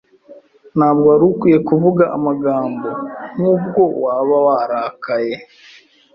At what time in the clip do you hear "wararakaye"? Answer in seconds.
4.45-5.33